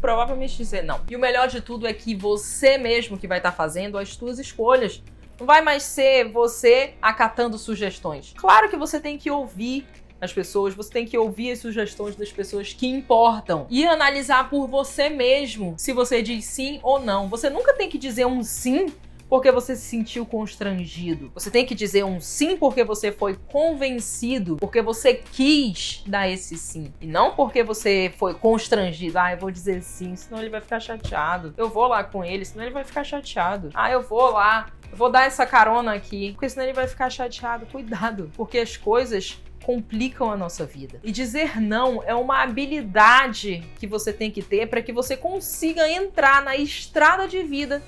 provavelmente 0.00 0.56
dizer 0.56 0.82
não. 0.82 1.00
E 1.08 1.16
o 1.16 1.18
melhor 1.18 1.48
de 1.48 1.60
tudo 1.60 1.86
é 1.86 1.92
que 1.92 2.14
você 2.14 2.78
mesmo 2.78 3.18
que 3.18 3.26
vai 3.26 3.38
estar 3.38 3.50
tá 3.50 3.56
fazendo 3.56 3.98
as 3.98 4.14
suas 4.14 4.38
escolhas. 4.38 5.02
Não 5.38 5.46
vai 5.46 5.62
mais 5.62 5.82
ser 5.82 6.30
você 6.30 6.94
acatando 7.00 7.56
sugestões. 7.56 8.34
Claro 8.36 8.68
que 8.68 8.76
você 8.76 9.00
tem 9.00 9.16
que 9.16 9.30
ouvir 9.30 9.86
as 10.20 10.32
pessoas, 10.32 10.74
você 10.74 10.90
tem 10.90 11.06
que 11.06 11.16
ouvir 11.16 11.52
as 11.52 11.60
sugestões 11.60 12.14
das 12.14 12.30
pessoas 12.30 12.74
que 12.74 12.86
importam 12.86 13.66
e 13.70 13.86
analisar 13.86 14.50
por 14.50 14.68
você 14.68 15.08
mesmo 15.08 15.74
se 15.78 15.94
você 15.94 16.20
diz 16.20 16.44
sim 16.44 16.78
ou 16.82 17.00
não. 17.00 17.28
Você 17.28 17.48
nunca 17.48 17.72
tem 17.72 17.88
que 17.88 17.96
dizer 17.96 18.26
um 18.26 18.42
sim 18.42 18.92
porque 19.30 19.52
você 19.52 19.76
se 19.76 19.82
sentiu 19.82 20.26
constrangido. 20.26 21.30
Você 21.32 21.52
tem 21.52 21.64
que 21.64 21.74
dizer 21.74 22.04
um 22.04 22.20
sim 22.20 22.56
porque 22.56 22.82
você 22.82 23.12
foi 23.12 23.38
convencido, 23.46 24.56
porque 24.56 24.82
você 24.82 25.14
quis 25.14 26.02
dar 26.04 26.28
esse 26.28 26.58
sim. 26.58 26.92
E 27.00 27.06
não 27.06 27.36
porque 27.36 27.62
você 27.62 28.12
foi 28.18 28.34
constrangido. 28.34 29.16
Ah, 29.18 29.32
eu 29.32 29.38
vou 29.38 29.52
dizer 29.52 29.82
sim, 29.82 30.16
senão 30.16 30.40
ele 30.40 30.50
vai 30.50 30.60
ficar 30.60 30.80
chateado. 30.80 31.54
Eu 31.56 31.68
vou 31.68 31.86
lá 31.86 32.02
com 32.02 32.24
ele, 32.24 32.44
senão 32.44 32.64
ele 32.64 32.74
vai 32.74 32.82
ficar 32.82 33.04
chateado. 33.04 33.70
Ah, 33.72 33.90
eu 33.90 34.02
vou 34.02 34.32
lá 34.32 34.72
Eu 34.90 34.96
vou 34.96 35.08
dar 35.08 35.24
essa 35.24 35.46
carona 35.46 35.94
aqui, 35.94 36.32
porque 36.32 36.48
senão 36.48 36.64
ele 36.64 36.72
vai 36.72 36.88
ficar 36.88 37.08
chateado. 37.08 37.66
Cuidado, 37.66 38.32
porque 38.34 38.58
as 38.58 38.76
coisas 38.76 39.40
complicam 39.62 40.30
a 40.30 40.36
nossa 40.36 40.66
vida. 40.66 40.98
E 41.04 41.12
dizer 41.12 41.60
não 41.60 42.02
é 42.02 42.14
uma 42.14 42.42
habilidade 42.42 43.62
que 43.78 43.86
você 43.86 44.12
tem 44.12 44.30
que 44.30 44.42
ter 44.42 44.66
para 44.66 44.82
que 44.82 44.92
você 44.92 45.16
consiga 45.16 45.88
entrar 45.88 46.42
na 46.42 46.56
estrada 46.56 47.28
de 47.28 47.42
vida 47.42 47.80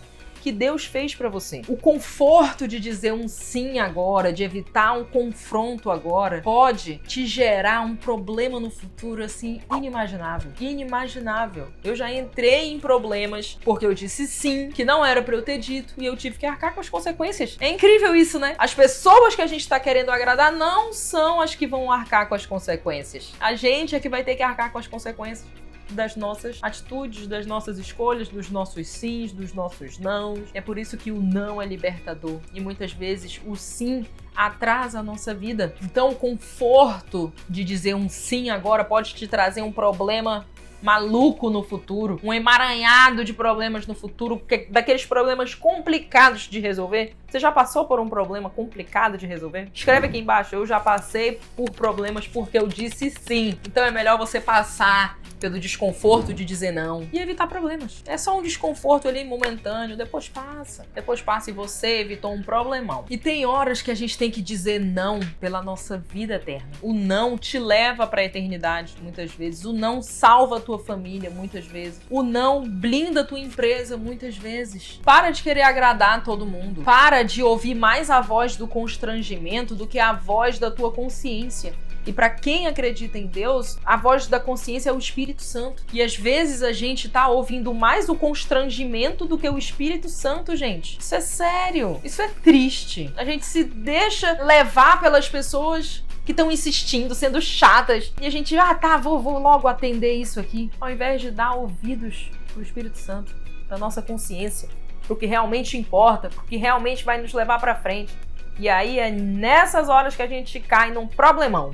que 0.42 0.50
Deus 0.50 0.84
fez 0.84 1.14
para 1.14 1.28
você. 1.28 1.62
O 1.68 1.76
conforto 1.76 2.66
de 2.66 2.80
dizer 2.80 3.12
um 3.12 3.28
sim 3.28 3.78
agora, 3.78 4.32
de 4.32 4.42
evitar 4.42 4.92
um 4.92 5.04
confronto 5.04 5.88
agora, 5.88 6.40
pode 6.42 6.98
te 7.06 7.24
gerar 7.24 7.82
um 7.82 7.94
problema 7.94 8.58
no 8.58 8.68
futuro 8.68 9.22
assim 9.22 9.60
inimaginável. 9.72 10.50
Inimaginável. 10.60 11.68
Eu 11.84 11.94
já 11.94 12.12
entrei 12.12 12.72
em 12.72 12.80
problemas 12.80 13.56
porque 13.64 13.86
eu 13.86 13.94
disse 13.94 14.26
sim, 14.26 14.70
que 14.70 14.84
não 14.84 15.06
era 15.06 15.22
para 15.22 15.36
eu 15.36 15.42
ter 15.42 15.58
dito 15.58 15.94
e 15.96 16.04
eu 16.04 16.16
tive 16.16 16.36
que 16.36 16.44
arcar 16.44 16.74
com 16.74 16.80
as 16.80 16.88
consequências. 16.88 17.56
É 17.60 17.68
incrível 17.68 18.12
isso, 18.16 18.40
né? 18.40 18.56
As 18.58 18.74
pessoas 18.74 19.36
que 19.36 19.42
a 19.42 19.46
gente 19.46 19.68
tá 19.68 19.78
querendo 19.78 20.10
agradar 20.10 20.50
não 20.50 20.92
são 20.92 21.40
as 21.40 21.54
que 21.54 21.68
vão 21.68 21.92
arcar 21.92 22.28
com 22.28 22.34
as 22.34 22.44
consequências. 22.44 23.32
A 23.38 23.54
gente 23.54 23.94
é 23.94 24.00
que 24.00 24.08
vai 24.08 24.24
ter 24.24 24.34
que 24.34 24.42
arcar 24.42 24.72
com 24.72 24.78
as 24.78 24.88
consequências 24.88 25.46
das 25.92 26.16
nossas 26.16 26.58
atitudes, 26.62 27.26
das 27.26 27.46
nossas 27.46 27.78
escolhas, 27.78 28.28
dos 28.28 28.50
nossos 28.50 28.88
sims, 28.88 29.32
dos 29.32 29.52
nossos 29.52 29.98
nãos. 29.98 30.40
É 30.54 30.60
por 30.60 30.78
isso 30.78 30.96
que 30.96 31.10
o 31.10 31.20
não 31.20 31.60
é 31.60 31.66
libertador. 31.66 32.40
E 32.52 32.60
muitas 32.60 32.92
vezes 32.92 33.40
o 33.46 33.54
sim 33.56 34.06
atrasa 34.34 35.00
a 35.00 35.02
nossa 35.02 35.34
vida. 35.34 35.74
Então, 35.82 36.10
o 36.10 36.14
conforto 36.14 37.32
de 37.48 37.62
dizer 37.64 37.94
um 37.94 38.08
sim 38.08 38.50
agora 38.50 38.84
pode 38.84 39.14
te 39.14 39.26
trazer 39.26 39.62
um 39.62 39.72
problema 39.72 40.46
maluco 40.82 41.48
no 41.48 41.62
futuro, 41.62 42.20
um 42.22 42.32
emaranhado 42.32 43.24
de 43.24 43.32
problemas 43.32 43.86
no 43.86 43.94
futuro, 43.94 44.42
daqueles 44.68 45.06
problemas 45.06 45.54
complicados 45.54 46.42
de 46.42 46.60
resolver. 46.60 47.14
Você 47.28 47.38
já 47.38 47.50
passou 47.50 47.86
por 47.86 47.98
um 47.98 48.08
problema 48.08 48.50
complicado 48.50 49.16
de 49.16 49.26
resolver? 49.26 49.70
Escreve 49.72 50.06
aqui 50.06 50.18
embaixo, 50.18 50.54
eu 50.54 50.66
já 50.66 50.78
passei 50.78 51.40
por 51.56 51.70
problemas 51.70 52.26
porque 52.26 52.58
eu 52.58 52.66
disse 52.66 53.10
sim. 53.10 53.58
Então 53.66 53.84
é 53.84 53.90
melhor 53.90 54.18
você 54.18 54.40
passar 54.40 55.18
pelo 55.42 55.58
desconforto 55.58 56.32
de 56.32 56.44
dizer 56.44 56.70
não 56.70 57.08
e 57.12 57.18
evitar 57.18 57.48
problemas. 57.48 58.00
É 58.06 58.16
só 58.16 58.38
um 58.38 58.42
desconforto 58.42 59.08
ali 59.08 59.24
momentâneo, 59.24 59.96
depois 59.96 60.28
passa. 60.28 60.86
Depois 60.94 61.20
passa 61.20 61.50
e 61.50 61.52
você 61.52 61.98
evitou 61.98 62.32
um 62.32 62.42
problemão. 62.42 63.04
E 63.10 63.18
tem 63.18 63.44
horas 63.44 63.82
que 63.82 63.90
a 63.90 63.94
gente 63.94 64.16
tem 64.16 64.30
que 64.30 64.40
dizer 64.40 64.78
não 64.78 65.18
pela 65.40 65.60
nossa 65.60 65.98
vida 65.98 66.34
eterna. 66.34 66.70
O 66.80 66.94
não 66.94 67.36
te 67.36 67.58
leva 67.58 68.06
para 68.06 68.20
a 68.20 68.24
eternidade 68.24 68.94
muitas 69.02 69.32
vezes. 69.32 69.64
O 69.64 69.72
não 69.72 70.00
salva 70.00 70.58
a 70.58 70.60
tua 70.60 70.71
família 70.78 71.30
muitas 71.30 71.64
vezes. 71.64 72.00
O 72.08 72.22
não 72.22 72.68
blinda 72.68 73.24
tua 73.24 73.38
empresa 73.38 73.96
muitas 73.96 74.36
vezes. 74.36 75.00
Para 75.04 75.30
de 75.30 75.42
querer 75.42 75.62
agradar 75.62 76.22
todo 76.22 76.46
mundo. 76.46 76.82
Para 76.82 77.22
de 77.22 77.42
ouvir 77.42 77.74
mais 77.74 78.10
a 78.10 78.20
voz 78.20 78.56
do 78.56 78.66
constrangimento 78.66 79.74
do 79.74 79.86
que 79.86 79.98
a 79.98 80.12
voz 80.12 80.58
da 80.58 80.70
tua 80.70 80.90
consciência. 80.90 81.74
E 82.06 82.12
para 82.12 82.28
quem 82.28 82.66
acredita 82.66 83.16
em 83.16 83.26
Deus, 83.26 83.78
a 83.84 83.96
voz 83.96 84.26
da 84.26 84.40
consciência 84.40 84.90
é 84.90 84.92
o 84.92 84.98
Espírito 84.98 85.42
Santo. 85.42 85.84
E 85.92 86.02
às 86.02 86.16
vezes 86.16 86.62
a 86.62 86.72
gente 86.72 87.08
tá 87.08 87.28
ouvindo 87.28 87.72
mais 87.72 88.08
o 88.08 88.14
constrangimento 88.14 89.24
do 89.24 89.38
que 89.38 89.48
o 89.48 89.56
Espírito 89.56 90.08
Santo, 90.08 90.56
gente. 90.56 90.98
Isso 90.98 91.14
é 91.14 91.20
sério. 91.20 92.00
Isso 92.02 92.20
é 92.20 92.28
triste. 92.28 93.12
A 93.16 93.24
gente 93.24 93.46
se 93.46 93.62
deixa 93.62 94.32
levar 94.42 95.00
pelas 95.00 95.28
pessoas 95.28 96.02
que 96.24 96.32
estão 96.32 96.50
insistindo, 96.50 97.14
sendo 97.14 97.40
chatas. 97.40 98.12
E 98.20 98.26
a 98.26 98.30
gente, 98.30 98.56
ah, 98.56 98.74
tá, 98.74 98.96
vou, 98.96 99.20
vou 99.20 99.38
logo 99.38 99.68
atender 99.68 100.14
isso 100.14 100.38
aqui. 100.38 100.70
Ao 100.80 100.90
invés 100.90 101.20
de 101.20 101.30
dar 101.30 101.54
ouvidos 101.54 102.30
pro 102.52 102.62
Espírito 102.62 102.98
Santo, 102.98 103.34
pra 103.66 103.78
nossa 103.78 104.00
consciência, 104.02 104.68
pro 105.06 105.16
que 105.16 105.26
realmente 105.26 105.76
importa, 105.76 106.28
pro 106.28 106.44
que 106.44 106.56
realmente 106.56 107.04
vai 107.04 107.20
nos 107.20 107.32
levar 107.32 107.58
para 107.58 107.74
frente. 107.74 108.16
E 108.58 108.68
aí 108.68 108.98
é 108.98 109.10
nessas 109.10 109.88
horas 109.88 110.14
que 110.14 110.22
a 110.22 110.26
gente 110.26 110.60
cai 110.60 110.90
num 110.92 111.06
problemão. 111.06 111.72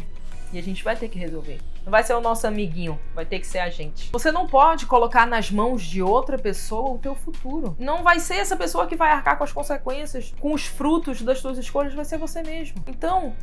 E 0.53 0.59
a 0.59 0.63
gente 0.63 0.83
vai 0.83 0.97
ter 0.97 1.09
que 1.09 1.19
resolver. 1.19 1.59
Não 1.85 1.91
vai 1.91 2.03
ser 2.03 2.15
o 2.15 2.21
nosso 2.21 2.47
amiguinho, 2.47 2.99
vai 3.15 3.25
ter 3.25 3.39
que 3.39 3.47
ser 3.47 3.61
a 3.61 3.71
gente. 3.71 4.11
Você 4.13 4.31
não 4.31 4.47
pode 4.47 4.87
colocar 4.87 5.27
nas 5.27 5.51
mãos 5.51 5.83
de 5.83 6.03
outra 6.03 6.39
pessoa 6.39 6.91
o 6.91 6.99
teu 6.99 7.15
futuro. 7.15 7.75
Não 7.79 8.03
vai 8.03 8.21
ser 8.21 8.35
essa 8.35 8.57
pessoa 8.57 8.87
que 8.87 8.95
vai 8.95 9.11
arcar 9.11 9.39
com 9.39 9.45
as 9.45 9.53
consequências, 9.53 10.35
com 10.39 10.53
os 10.53 10.67
frutos 10.67 11.23
das 11.23 11.39
suas 11.39 11.59
escolhas, 11.59 11.95
vai 11.95 12.05
ser 12.05 12.19
você 12.19 12.43
mesmo. 12.43 12.83
Então, 12.87 13.35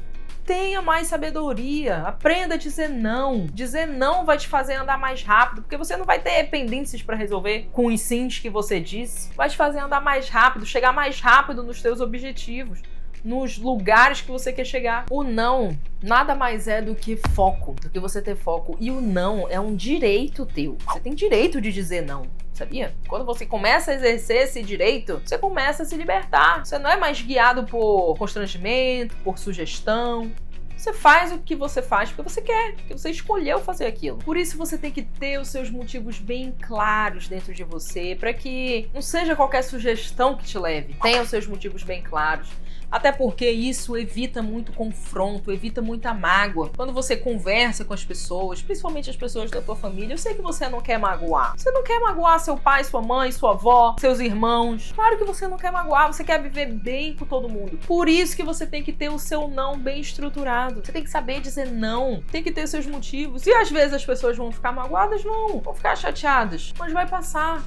tenha 0.45 0.81
mais 0.81 1.07
sabedoria, 1.07 2.03
aprenda 2.03 2.55
a 2.55 2.57
dizer 2.57 2.87
não. 2.87 3.47
Dizer 3.47 3.87
não 3.87 4.25
vai 4.25 4.37
te 4.37 4.47
fazer 4.47 4.75
andar 4.75 4.97
mais 4.97 5.23
rápido, 5.23 5.63
porque 5.63 5.77
você 5.77 5.97
não 5.97 6.05
vai 6.05 6.19
ter 6.19 6.43
pendências 6.49 7.01
para 7.01 7.15
resolver 7.15 7.67
com 7.71 7.87
os 7.87 7.99
sims 7.99 8.39
que 8.39 8.49
você 8.49 8.79
disse. 8.79 9.33
Vai 9.35 9.49
te 9.49 9.57
fazer 9.57 9.79
andar 9.79 10.01
mais 10.01 10.29
rápido, 10.29 10.65
chegar 10.65 10.93
mais 10.93 11.19
rápido 11.19 11.63
nos 11.63 11.81
teus 11.81 11.99
objetivos 11.99 12.81
nos 13.23 13.57
lugares 13.57 14.21
que 14.21 14.29
você 14.29 14.53
quer 14.53 14.65
chegar. 14.65 15.07
O 15.09 15.23
não 15.23 15.75
nada 16.01 16.35
mais 16.35 16.67
é 16.67 16.79
do 16.79 16.93
que 16.93 17.17
foco, 17.33 17.73
do 17.81 17.89
que 17.89 17.99
você 17.99 18.21
ter 18.21 18.35
foco. 18.35 18.77
E 18.79 18.91
o 18.91 19.01
não 19.01 19.49
é 19.49 19.59
um 19.59 19.75
direito 19.75 20.45
teu. 20.45 20.77
Você 20.85 20.99
tem 20.99 21.15
direito 21.15 21.59
de 21.59 21.71
dizer 21.71 22.03
não. 22.03 22.27
Sabia? 22.55 22.95
Quando 23.09 23.25
você 23.25 23.45
começa 23.45 23.91
a 23.91 23.93
exercer 23.93 24.43
esse 24.43 24.63
direito, 24.63 25.21
você 25.23 25.37
começa 25.37 25.83
a 25.83 25.85
se 25.85 25.95
libertar. 25.97 26.65
Você 26.65 26.79
não 26.79 26.89
é 26.89 26.95
mais 26.95 27.21
guiado 27.21 27.65
por 27.65 28.15
constrangimento, 28.17 29.13
por 29.17 29.37
sugestão. 29.37 30.31
Você 30.77 30.93
faz 30.93 31.33
o 31.33 31.39
que 31.39 31.53
você 31.53 31.81
faz 31.81 32.11
porque 32.11 32.29
você 32.29 32.41
quer, 32.41 32.75
porque 32.75 32.93
você 32.93 33.09
escolheu 33.09 33.59
fazer 33.59 33.87
aquilo. 33.87 34.19
Por 34.19 34.37
isso 34.37 34.57
você 34.57 34.77
tem 34.77 34.89
que 34.89 35.01
ter 35.01 35.37
os 35.37 35.49
seus 35.49 35.69
motivos 35.69 36.17
bem 36.17 36.53
claros 36.61 37.27
dentro 37.27 37.53
de 37.53 37.63
você, 37.63 38.15
para 38.17 38.33
que 38.33 38.89
não 38.93 39.01
seja 39.01 39.35
qualquer 39.35 39.61
sugestão 39.61 40.37
que 40.37 40.45
te 40.45 40.57
leve. 40.57 40.95
Tenha 41.01 41.21
os 41.21 41.29
seus 41.29 41.45
motivos 41.47 41.83
bem 41.83 42.01
claros. 42.01 42.47
Até 42.91 43.11
porque 43.11 43.49
isso 43.49 43.97
evita 43.97 44.41
muito 44.41 44.71
confronto, 44.71 45.51
evita 45.51 45.81
muita 45.81 46.13
mágoa. 46.13 46.69
Quando 46.75 46.93
você 46.93 47.15
conversa 47.15 47.83
com 47.83 47.93
as 47.93 48.03
pessoas, 48.03 48.61
principalmente 48.61 49.09
as 49.09 49.15
pessoas 49.15 49.51
da 49.51 49.61
tua 49.61 49.75
família, 49.75 50.13
eu 50.13 50.17
sei 50.17 50.33
que 50.33 50.41
você 50.41 50.67
não 50.69 50.81
quer 50.81 50.97
magoar. 50.97 51.53
Você 51.57 51.71
não 51.71 51.83
quer 51.83 51.99
magoar 51.99 52.39
seu 52.39 52.57
pai, 52.57 52.83
sua 52.83 53.01
mãe, 53.01 53.31
sua 53.31 53.51
avó, 53.51 53.95
seus 53.99 54.19
irmãos. 54.19 54.91
Claro 54.93 55.17
que 55.17 55.23
você 55.23 55.47
não 55.47 55.57
quer 55.57 55.71
magoar, 55.71 56.11
você 56.11 56.23
quer 56.23 56.41
viver 56.41 56.67
bem 56.67 57.15
com 57.15 57.25
todo 57.25 57.49
mundo. 57.49 57.77
Por 57.85 58.07
isso 58.07 58.35
que 58.35 58.43
você 58.43 58.65
tem 58.65 58.83
que 58.83 58.93
ter 58.93 59.09
o 59.09 59.19
seu 59.19 59.47
não 59.47 59.77
bem 59.77 59.99
estruturado. 59.99 60.83
Você 60.83 60.91
tem 60.91 61.03
que 61.03 61.09
saber 61.09 61.41
dizer 61.41 61.71
não, 61.71 62.23
tem 62.31 62.43
que 62.43 62.51
ter 62.51 62.67
seus 62.67 62.85
motivos. 62.85 63.45
E 63.45 63.53
às 63.53 63.69
vezes 63.69 63.93
as 63.93 64.05
pessoas 64.05 64.37
vão 64.37 64.51
ficar 64.51 64.71
magoadas, 64.71 65.23
vão, 65.23 65.59
vão 65.59 65.73
ficar 65.73 65.95
chateadas, 65.95 66.73
mas 66.77 66.93
vai 66.93 67.07
passar 67.07 67.63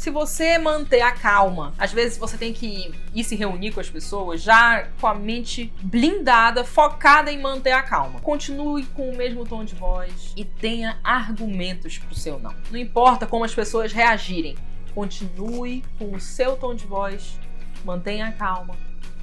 se 0.00 0.08
você 0.08 0.56
manter 0.56 1.02
a 1.02 1.12
calma, 1.12 1.74
às 1.76 1.92
vezes 1.92 2.16
você 2.16 2.38
tem 2.38 2.54
que 2.54 2.90
ir 3.14 3.22
se 3.22 3.36
reunir 3.36 3.70
com 3.70 3.80
as 3.80 3.90
pessoas 3.90 4.40
já 4.40 4.88
com 4.98 5.06
a 5.06 5.12
mente 5.12 5.70
blindada, 5.82 6.64
focada 6.64 7.30
em 7.30 7.38
manter 7.38 7.72
a 7.72 7.82
calma. 7.82 8.18
Continue 8.20 8.86
com 8.86 9.10
o 9.10 9.14
mesmo 9.14 9.44
tom 9.44 9.62
de 9.62 9.74
voz 9.74 10.32
e 10.34 10.42
tenha 10.42 10.98
argumentos 11.04 11.98
pro 11.98 12.14
seu 12.14 12.38
não. 12.38 12.54
Não 12.70 12.78
importa 12.78 13.26
como 13.26 13.44
as 13.44 13.54
pessoas 13.54 13.92
reagirem, 13.92 14.56
continue 14.94 15.84
com 15.98 16.14
o 16.14 16.18
seu 16.18 16.56
tom 16.56 16.74
de 16.74 16.86
voz, 16.86 17.38
mantenha 17.84 18.28
a 18.28 18.32
calma 18.32 18.78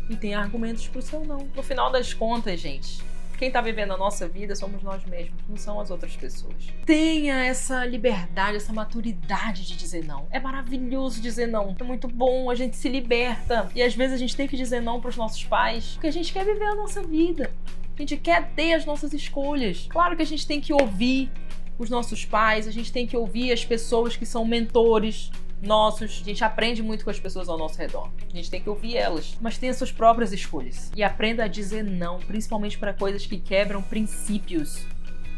e 0.07 0.15
tenha 0.15 0.37
argumentos 0.37 0.87
pro 0.87 1.01
seu 1.01 1.25
não. 1.25 1.49
No 1.55 1.63
final 1.63 1.91
das 1.91 2.13
contas, 2.13 2.59
gente, 2.59 3.03
quem 3.37 3.49
está 3.49 3.61
vivendo 3.61 3.93
a 3.93 3.97
nossa 3.97 4.27
vida 4.27 4.55
somos 4.55 4.81
nós 4.81 5.05
mesmos, 5.05 5.39
não 5.47 5.55
são 5.55 5.79
as 5.79 5.91
outras 5.91 6.15
pessoas. 6.15 6.55
Tenha 6.85 7.45
essa 7.45 7.85
liberdade, 7.85 8.57
essa 8.57 8.73
maturidade 8.73 9.65
de 9.65 9.77
dizer 9.77 10.03
não. 10.03 10.27
É 10.31 10.39
maravilhoso 10.39 11.21
dizer 11.21 11.47
não. 11.47 11.75
É 11.79 11.83
muito 11.83 12.07
bom, 12.07 12.49
a 12.49 12.55
gente 12.55 12.75
se 12.75 12.89
liberta. 12.89 13.69
E 13.75 13.81
às 13.81 13.95
vezes 13.95 14.15
a 14.15 14.17
gente 14.17 14.35
tem 14.35 14.47
que 14.47 14.57
dizer 14.57 14.81
não 14.81 14.99
para 14.99 15.09
os 15.09 15.17
nossos 15.17 15.43
pais, 15.43 15.91
porque 15.93 16.07
a 16.07 16.11
gente 16.11 16.33
quer 16.33 16.43
viver 16.43 16.65
a 16.65 16.75
nossa 16.75 17.03
vida. 17.03 17.51
A 17.95 18.01
gente 18.01 18.17
quer 18.17 18.49
ter 18.51 18.73
as 18.73 18.85
nossas 18.85 19.13
escolhas. 19.13 19.87
Claro 19.89 20.15
que 20.15 20.21
a 20.21 20.25
gente 20.25 20.45
tem 20.45 20.59
que 20.59 20.73
ouvir 20.73 21.31
os 21.77 21.89
nossos 21.89 22.25
pais, 22.25 22.67
a 22.67 22.71
gente 22.71 22.91
tem 22.91 23.05
que 23.05 23.15
ouvir 23.15 23.51
as 23.51 23.63
pessoas 23.63 24.17
que 24.17 24.25
são 24.25 24.43
mentores, 24.43 25.31
nossos. 25.61 26.21
A 26.21 26.25
gente 26.25 26.43
aprende 26.43 26.81
muito 26.81 27.03
com 27.03 27.09
as 27.09 27.19
pessoas 27.19 27.49
ao 27.49 27.57
nosso 27.57 27.77
redor. 27.77 28.09
A 28.31 28.35
gente 28.35 28.49
tem 28.49 28.61
que 28.61 28.69
ouvir 28.69 28.97
elas, 28.97 29.37
mas 29.41 29.57
tenha 29.57 29.73
suas 29.73 29.91
próprias 29.91 30.31
escolhas. 30.31 30.91
E 30.95 31.03
aprenda 31.03 31.43
a 31.43 31.47
dizer 31.47 31.83
não, 31.83 32.19
principalmente 32.19 32.77
para 32.77 32.93
coisas 32.93 33.25
que 33.25 33.37
quebram 33.37 33.81
princípios. 33.81 34.85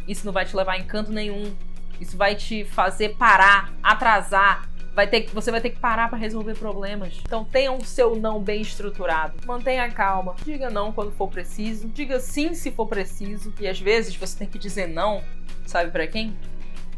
Isso 0.07 0.25
não 0.25 0.33
vai 0.33 0.45
te 0.45 0.55
levar 0.55 0.77
em 0.77 0.83
canto 0.83 1.11
nenhum. 1.11 1.53
Isso 1.99 2.17
vai 2.17 2.35
te 2.35 2.63
fazer 2.63 3.15
parar, 3.15 3.73
atrasar. 3.83 4.67
Vai 4.95 5.07
ter, 5.07 5.29
você 5.31 5.51
vai 5.51 5.61
ter 5.61 5.69
que 5.69 5.79
parar 5.79 6.09
para 6.09 6.17
resolver 6.17 6.55
problemas. 6.55 7.13
Então 7.21 7.45
tenha 7.45 7.71
o 7.71 7.85
seu 7.85 8.15
não 8.15 8.41
bem 8.41 8.61
estruturado. 8.61 9.33
Mantenha 9.45 9.89
calma. 9.91 10.35
Diga 10.43 10.69
não 10.69 10.91
quando 10.91 11.11
for 11.11 11.29
preciso. 11.29 11.87
Diga 11.89 12.19
sim 12.19 12.53
se 12.53 12.71
for 12.71 12.87
preciso. 12.87 13.53
E 13.59 13.67
às 13.67 13.79
vezes 13.79 14.15
você 14.15 14.39
tem 14.39 14.47
que 14.47 14.57
dizer 14.57 14.87
não, 14.87 15.23
sabe 15.65 15.91
para 15.91 16.07
quem? 16.07 16.35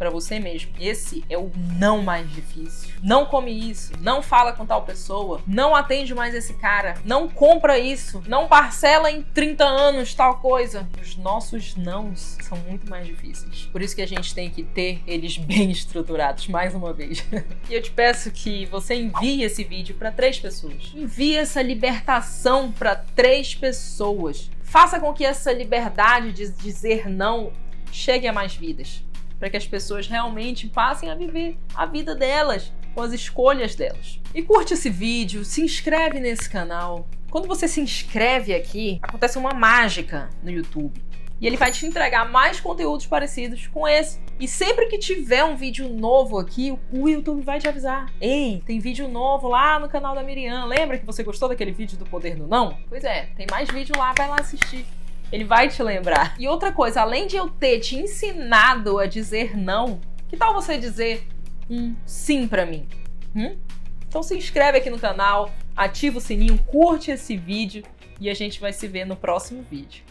Para 0.01 0.09
você 0.09 0.39
mesmo: 0.39 0.71
esse 0.79 1.23
é 1.29 1.37
o 1.37 1.51
não 1.77 2.01
mais 2.01 2.27
difícil. 2.33 2.91
Não 3.03 3.23
come 3.23 3.51
isso, 3.69 3.93
não 4.01 4.23
fala 4.23 4.51
com 4.51 4.65
tal 4.65 4.81
pessoa, 4.81 5.39
não 5.45 5.75
atende 5.75 6.15
mais 6.15 6.33
esse 6.33 6.55
cara, 6.55 6.95
não 7.05 7.29
compra 7.29 7.77
isso, 7.77 8.23
não 8.27 8.47
parcela 8.47 9.11
em 9.11 9.21
30 9.21 9.63
anos 9.63 10.15
tal 10.15 10.39
coisa. 10.39 10.89
Os 10.99 11.15
nossos 11.15 11.75
nãos 11.75 12.35
são 12.41 12.57
muito 12.67 12.89
mais 12.89 13.05
difíceis. 13.05 13.69
Por 13.71 13.79
isso 13.79 13.95
que 13.95 14.01
a 14.01 14.07
gente 14.07 14.33
tem 14.33 14.49
que 14.49 14.63
ter 14.63 15.03
eles 15.05 15.37
bem 15.51 15.69
estruturados, 15.69 16.47
mais 16.47 16.73
uma 16.73 16.91
vez. 16.91 17.23
e 17.69 17.75
eu 17.75 17.81
te 17.83 17.91
peço 17.91 18.31
que 18.31 18.65
você 18.65 18.95
envie 18.95 19.43
esse 19.43 19.63
vídeo 19.63 19.93
para 19.93 20.11
três 20.11 20.39
pessoas. 20.39 20.91
Envie 20.95 21.37
essa 21.37 21.61
libertação 21.61 22.71
para 22.71 22.95
três 22.95 23.53
pessoas. 23.53 24.49
Faça 24.63 24.99
com 24.99 25.13
que 25.13 25.23
essa 25.23 25.53
liberdade 25.53 26.31
de 26.31 26.49
dizer 26.49 27.07
não 27.07 27.53
chegue 27.91 28.27
a 28.27 28.33
mais 28.33 28.55
vidas, 28.55 29.03
para 29.41 29.49
que 29.49 29.57
as 29.57 29.65
pessoas 29.65 30.07
realmente 30.07 30.67
passem 30.67 31.09
a 31.09 31.15
viver 31.15 31.57
a 31.73 31.87
vida 31.87 32.13
delas, 32.13 32.71
com 32.93 33.01
as 33.01 33.11
escolhas 33.11 33.73
delas. 33.73 34.21
E 34.35 34.43
curte 34.43 34.75
esse 34.75 34.87
vídeo, 34.87 35.43
se 35.43 35.63
inscreve 35.63 36.19
nesse 36.19 36.47
canal. 36.47 37.07
Quando 37.31 37.47
você 37.47 37.67
se 37.67 37.81
inscreve 37.81 38.53
aqui, 38.53 38.99
acontece 39.01 39.39
uma 39.39 39.51
mágica 39.51 40.29
no 40.43 40.51
YouTube. 40.51 41.01
E 41.39 41.47
ele 41.47 41.57
vai 41.57 41.71
te 41.71 41.87
entregar 41.87 42.29
mais 42.29 42.59
conteúdos 42.59 43.07
parecidos 43.07 43.65
com 43.65 43.87
esse. 43.87 44.19
E 44.39 44.47
sempre 44.47 44.85
que 44.85 44.99
tiver 44.99 45.43
um 45.43 45.55
vídeo 45.55 45.89
novo 45.89 46.37
aqui, 46.37 46.77
o 46.91 47.09
YouTube 47.09 47.41
vai 47.41 47.57
te 47.57 47.67
avisar. 47.67 48.13
Ei, 48.21 48.61
tem 48.63 48.79
vídeo 48.79 49.07
novo 49.07 49.47
lá 49.47 49.79
no 49.79 49.89
canal 49.89 50.13
da 50.13 50.21
Miriam. 50.21 50.65
Lembra 50.65 50.99
que 50.99 51.05
você 51.05 51.23
gostou 51.23 51.49
daquele 51.49 51.71
vídeo 51.71 51.97
do 51.97 52.05
Poder 52.05 52.35
do 52.35 52.45
Não? 52.45 52.77
Pois 52.87 53.03
é, 53.03 53.29
tem 53.35 53.47
mais 53.49 53.67
vídeo 53.71 53.97
lá, 53.97 54.13
vai 54.15 54.27
lá 54.27 54.35
assistir. 54.39 54.85
Ele 55.31 55.43
vai 55.43 55.69
te 55.69 55.81
lembrar. 55.81 56.35
E 56.37 56.47
outra 56.47 56.71
coisa, 56.71 57.01
além 57.01 57.27
de 57.27 57.37
eu 57.37 57.49
ter 57.49 57.79
te 57.79 57.95
ensinado 57.95 58.99
a 58.99 59.05
dizer 59.05 59.57
não, 59.57 60.01
que 60.27 60.35
tal 60.35 60.53
você 60.53 60.77
dizer 60.77 61.27
um 61.69 61.95
sim 62.05 62.47
para 62.47 62.65
mim? 62.65 62.87
Hum? 63.35 63.57
Então 64.07 64.21
se 64.21 64.35
inscreve 64.35 64.77
aqui 64.77 64.89
no 64.89 64.99
canal, 64.99 65.49
ativa 65.75 66.17
o 66.17 66.21
sininho, 66.21 66.57
curte 66.57 67.11
esse 67.11 67.37
vídeo 67.37 67.83
e 68.19 68.29
a 68.29 68.33
gente 68.33 68.59
vai 68.59 68.73
se 68.73 68.87
ver 68.87 69.05
no 69.05 69.15
próximo 69.15 69.63
vídeo. 69.63 70.03